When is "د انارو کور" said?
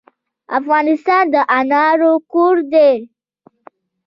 1.33-2.55